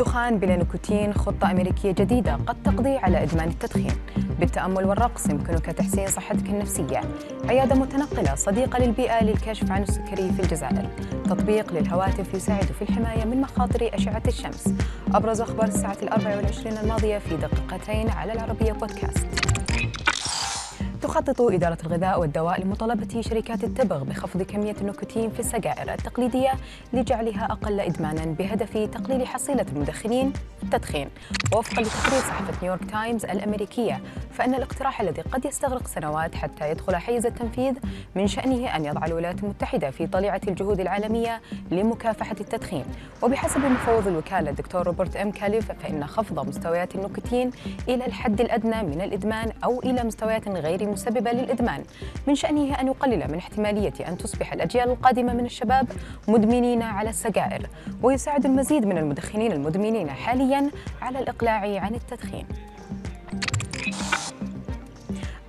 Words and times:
الدخان 0.00 0.38
بلا 0.38 0.56
نيكوتين 0.56 1.14
خطة 1.14 1.50
أمريكية 1.50 1.92
جديدة 1.92 2.34
قد 2.34 2.62
تقضي 2.62 2.96
على 2.96 3.22
إدمان 3.22 3.48
التدخين. 3.48 3.92
بالتأمل 4.40 4.84
والرقص 4.84 5.26
يمكنك 5.26 5.66
تحسين 5.66 6.06
صحتك 6.06 6.46
النفسية. 6.46 7.00
عيادة 7.48 7.74
متنقلة 7.74 8.34
صديقة 8.34 8.78
للبيئة 8.78 9.24
للكشف 9.24 9.70
عن 9.70 9.82
السكري 9.82 10.32
في 10.32 10.42
الجزائر. 10.42 10.88
تطبيق 11.24 11.72
للهواتف 11.72 12.34
يساعد 12.34 12.64
في 12.64 12.82
الحماية 12.82 13.24
من 13.24 13.40
مخاطر 13.40 13.90
أشعة 13.94 14.22
الشمس. 14.26 14.74
أبرز 15.14 15.40
أخبار 15.40 15.68
الساعة 15.68 15.96
الأربع 16.02 16.36
والعشرين 16.36 16.78
الماضية 16.78 17.18
في 17.18 17.36
دقيقتين 17.36 18.10
على 18.10 18.32
العربية 18.32 18.72
بودكاست. 18.72 19.49
تخطط 21.02 21.40
إدارة 21.40 21.78
الغذاء 21.86 22.20
والدواء 22.20 22.60
لمطالبة 22.60 23.20
شركات 23.20 23.64
التبغ 23.64 24.04
بخفض 24.04 24.42
كمية 24.42 24.74
النيكوتين 24.80 25.30
في 25.30 25.40
السجائر 25.40 25.92
التقليدية 25.94 26.52
لجعلها 26.92 27.44
أقل 27.44 27.80
إدمانا 27.80 28.24
بهدف 28.24 28.72
تقليل 28.72 29.26
حصيلة 29.26 29.66
المدخنين 29.72 30.32
التدخين. 30.62 31.08
ووفقا 31.52 31.82
لتقرير 31.82 32.20
صحيفة 32.20 32.52
نيويورك 32.62 32.90
تايمز 32.90 33.24
الأمريكية 33.24 34.00
فإن 34.32 34.54
الاقتراح 34.54 35.00
الذي 35.00 35.22
قد 35.22 35.44
يستغرق 35.44 35.86
سنوات 35.86 36.34
حتى 36.34 36.70
يدخل 36.70 36.96
حيز 36.96 37.26
التنفيذ 37.26 37.74
من 38.14 38.26
شأنه 38.26 38.76
أن 38.76 38.84
يضع 38.84 39.06
الولايات 39.06 39.42
المتحدة 39.42 39.90
في 39.90 40.06
طليعة 40.06 40.40
الجهود 40.48 40.80
العالمية 40.80 41.40
لمكافحة 41.70 42.36
التدخين. 42.40 42.84
وبحسب 43.22 43.60
مفوض 43.60 44.08
الوكالة 44.08 44.50
الدكتور 44.50 44.86
روبرت 44.86 45.16
أم 45.16 45.30
كاليف 45.30 45.72
فإن 45.72 46.06
خفض 46.06 46.48
مستويات 46.48 46.94
النيكوتين 46.94 47.50
إلى 47.88 48.06
الحد 48.06 48.40
الأدنى 48.40 48.82
من 48.82 49.00
الإدمان 49.00 49.52
أو 49.64 49.80
إلى 49.80 50.04
مستويات 50.04 50.48
غير 50.48 50.88
مسببة 50.88 51.32
للإدمان 51.32 51.84
من 52.26 52.34
شأنه 52.34 52.80
أن 52.80 52.86
يقلل 52.86 53.30
من 53.30 53.38
احتمالية 53.38 53.92
أن 54.08 54.18
تصبح 54.18 54.52
الأجيال 54.52 54.90
القادمة 54.90 55.32
من 55.32 55.44
الشباب 55.44 55.88
مدمنين 56.28 56.82
على 56.82 57.10
السجائر. 57.10 57.66
ويساعد 58.02 58.46
المزيد 58.46 58.86
من 58.86 58.98
المدخنين 58.98 59.52
المدمنين 59.52 60.10
حاليا 60.10 60.70
على 61.02 61.18
الإقلاع 61.18 61.80
عن 61.80 61.94
التدخين. 61.94 62.46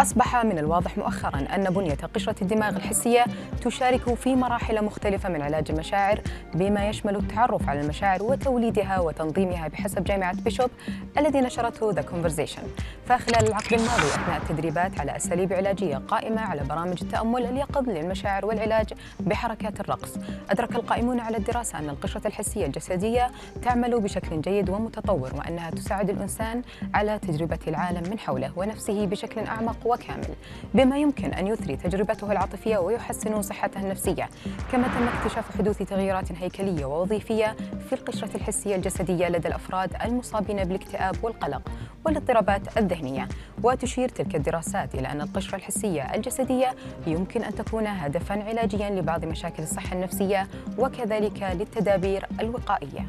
أصبح 0.00 0.44
من 0.44 0.58
الواضح 0.58 0.98
مؤخرا 0.98 1.38
أن 1.54 1.64
بنية 1.64 1.94
قشرة 2.14 2.34
الدماغ 2.42 2.76
الحسية 2.76 3.24
تشارك 3.62 4.14
في 4.14 4.36
مراحل 4.36 4.84
مختلفة 4.84 5.28
من 5.28 5.42
علاج 5.42 5.70
المشاعر 5.70 6.20
بما 6.54 6.88
يشمل 6.88 7.16
التعرف 7.16 7.68
على 7.68 7.80
المشاعر 7.80 8.22
وتوليدها 8.22 9.00
وتنظيمها 9.00 9.68
بحسب 9.68 10.04
جامعة 10.04 10.42
بيشوب 10.42 10.70
الذي 11.18 11.40
نشرته 11.40 11.92
The 11.92 12.02
Conversation 12.02 12.62
فخلال 13.06 13.48
العقد 13.48 13.72
الماضي 13.72 14.06
أثناء 14.06 14.36
التدريبات 14.42 15.00
على 15.00 15.16
أساليب 15.16 15.52
علاجية 15.52 15.96
قائمة 15.96 16.40
على 16.40 16.62
برامج 16.64 16.98
التأمل 17.02 17.44
اليقظ 17.44 17.88
للمشاعر 17.88 18.46
والعلاج 18.46 18.86
بحركات 19.20 19.80
الرقص. 19.80 20.14
أدرك 20.50 20.76
القائمون 20.76 21.20
على 21.20 21.36
الدراسة 21.36 21.78
أن 21.78 21.88
القشرة 21.88 22.26
الحسية 22.26 22.66
الجسدية 22.66 23.30
تعمل 23.62 24.00
بشكل 24.00 24.40
جيد 24.40 24.70
ومتطور 24.70 25.30
وأنها 25.34 25.70
تساعد 25.70 26.10
الإنسان 26.10 26.62
على 26.94 27.18
تجربة 27.18 27.58
العالم 27.68 28.10
من 28.10 28.18
حوله 28.18 28.52
ونفسه 28.56 29.06
بشكل 29.06 29.40
أعمق 29.40 29.87
وكامل 29.88 30.34
بما 30.74 30.98
يمكن 30.98 31.32
أن 31.32 31.46
يثري 31.46 31.76
تجربته 31.76 32.32
العاطفية 32.32 32.78
ويحسن 32.78 33.42
صحته 33.42 33.80
النفسية 33.80 34.28
كما 34.72 34.88
تم 34.88 35.08
اكتشاف 35.18 35.58
حدوث 35.58 35.78
تغييرات 35.82 36.32
هيكلية 36.32 36.84
ووظيفية 36.84 37.56
في 37.88 37.92
القشرة 37.92 38.36
الحسية 38.36 38.76
الجسدية 38.76 39.28
لدى 39.28 39.48
الأفراد 39.48 39.90
المصابين 40.04 40.64
بالاكتئاب 40.64 41.16
والقلق 41.22 41.62
والاضطرابات 42.04 42.78
الذهنية. 42.78 43.28
وتشير 43.62 44.08
تلك 44.08 44.34
الدراسات 44.34 44.94
إلى 44.94 45.08
أن 45.08 45.20
القشرة 45.20 45.56
الحسية 45.56 46.14
الجسدية 46.14 46.74
يمكن 47.06 47.42
أن 47.42 47.54
تكون 47.54 47.86
هدفا 47.86 48.44
علاجيا 48.44 48.90
لبعض 48.90 49.24
مشاكل 49.24 49.62
الصحة 49.62 49.92
النفسية 49.92 50.48
وكذلك 50.78 51.42
للتدابير 51.42 52.26
الوقائية. 52.40 53.06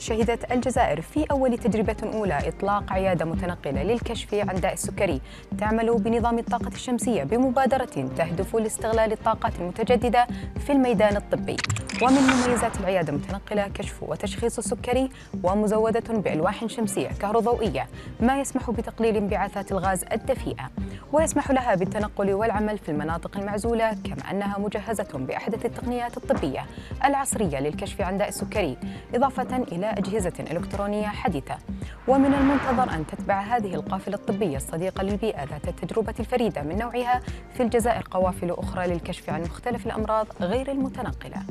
شهدت 0.00 0.52
الجزائر 0.52 1.00
في 1.00 1.26
أول 1.30 1.58
تجربة 1.58 1.96
أولى 2.14 2.48
إطلاق 2.48 2.92
عيادة 2.92 3.24
متنقلة 3.24 3.82
للكشف 3.82 4.34
عن 4.34 4.60
داء 4.60 4.72
السكري. 4.72 5.20
تعمل 5.58 5.94
بنظام 5.94 6.38
الطاقة 6.38 6.68
الشمسية 6.68 7.24
بمبادرة 7.24 8.08
تهدف 8.16 8.56
لاستغلال 8.56 9.12
الطاقات 9.12 9.52
المتجددة 9.60 10.26
في 10.66 10.72
الميدان 10.72 11.16
الطبي. 11.16 11.56
ومن 12.02 12.20
مميزات 12.22 12.80
العيادة 12.80 13.12
المتنقلة 13.12 13.68
كشف 13.68 14.02
وتشخيص 14.02 14.58
السكري 14.58 15.10
ومزودة 15.42 16.14
بألواح 16.14 16.66
شمسية 16.66 17.08
كهروضوئية 17.08 17.86
ما 18.20 18.40
يسمح 18.40 18.70
بتقليل 18.70 19.16
انبعاثات 19.16 19.72
الغاز 19.72 20.04
الدفيئة. 20.12 20.70
ويسمح 21.12 21.50
لها 21.50 21.74
بالتنقل 21.74 22.34
والعمل 22.34 22.78
في 22.78 22.88
المناطق 22.88 23.36
المعزولة 23.36 23.92
كما 23.92 24.30
أنها 24.30 24.58
مجهزة 24.58 25.08
بأحدث 25.14 25.66
التقنيات 25.66 26.16
الطبية 26.16 26.66
العصرية 27.04 27.60
للكشف 27.60 28.00
عن 28.00 28.18
داء 28.18 28.28
السكري 28.28 28.76
إضافة 29.14 29.56
إلى 29.56 29.86
أجهزة 29.86 30.32
إلكترونية 30.50 31.06
حديثة. 31.06 31.58
ومن 32.08 32.34
المنتظر 32.34 32.94
أن 32.94 33.06
تتبع 33.06 33.40
هذه 33.40 33.74
القافلة 33.74 34.14
الطبية 34.14 34.56
الصديقة 34.56 35.02
للبيئة 35.02 35.44
ذات 35.44 35.68
التجربة 35.68 36.14
الفريدة 36.20 36.62
من 36.62 36.78
نوعها 36.78 37.20
في 37.54 37.62
الجزائر 37.62 38.02
قوافل 38.10 38.50
أخرى 38.50 38.86
للكشف 38.86 39.30
عن 39.30 39.42
مختلف 39.42 39.86
الأمراض 39.86 40.26
غير 40.40 40.70
المتنقلة. 40.70 41.42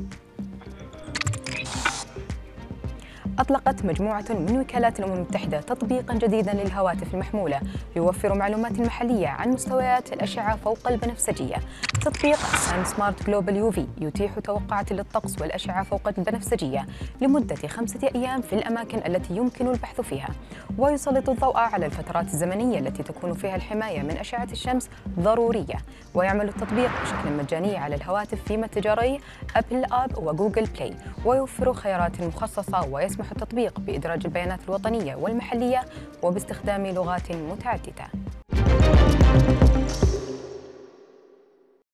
أطلقت 3.40 3.86
مجموعة 3.86 4.26
من 4.30 4.60
وكالات 4.60 5.00
الأمم 5.00 5.14
المتحدة 5.14 5.62
تطبيقا 5.62 6.14
جديدا 6.14 6.54
للهواتف 6.54 7.14
المحمولة 7.14 7.62
يوفر 7.96 8.34
معلومات 8.34 8.80
محلية 8.80 9.28
عن 9.28 9.50
مستويات 9.50 10.14
الأشعة 10.14 10.56
فوق 10.56 10.88
البنفسجية. 10.88 11.56
تطبيق 12.02 12.38
سان 12.38 12.86
سمارت 12.86 13.28
جلوبال 13.28 13.56
يوفي 13.56 13.88
يتيح 14.02 14.40
توقعات 14.40 14.92
للطقس 14.92 15.42
والأشعة 15.42 15.84
فوق 15.84 16.08
البنفسجية 16.08 16.86
لمدة 17.22 17.68
خمسة 17.68 18.10
أيام 18.16 18.42
في 18.42 18.54
الأماكن 18.54 18.98
التي 19.06 19.36
يمكن 19.36 19.68
البحث 19.68 20.02
فيها. 20.02 20.30
ويسلط 20.78 21.30
الضوء 21.30 21.58
على 21.58 21.86
الفترات 21.86 22.26
الزمنية 22.26 22.80
التي 22.80 23.04
تكون 23.04 23.34
فيها 23.34 23.56
الحماية 23.56 24.02
من 24.02 24.18
أشعة 24.18 24.48
الشمس 24.52 24.90
ضرورية. 25.20 25.76
ويعمل 26.14 26.50
التطبيق 26.50 26.92
بشكل 27.02 27.32
مجاني 27.44 27.78
على 27.78 27.96
الهواتف 27.96 28.44
في 28.44 28.58
متجري 28.58 29.20
أبل 29.56 29.86
آب 29.94 30.18
وجوجل 30.18 30.66
بلاي. 30.66 30.94
ويوفر 31.26 31.74
خيارات 31.74 32.22
مخصصة 32.22 32.88
ويسمح 32.92 33.29
التطبيق 33.32 33.80
بإدراج 33.80 34.26
البيانات 34.26 34.60
الوطنية 34.70 35.16
والمحلية 35.16 35.82
وباستخدام 36.24 36.88
لغات 36.88 37.32
متعددة. 37.32 38.06